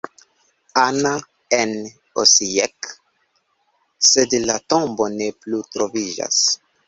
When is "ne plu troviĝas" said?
5.19-6.41